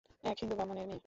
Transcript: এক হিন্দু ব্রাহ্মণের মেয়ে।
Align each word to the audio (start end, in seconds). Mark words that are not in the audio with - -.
এক 0.23 0.37
হিন্দু 0.41 0.55
ব্রাহ্মণের 0.55 0.87
মেয়ে। 0.87 0.99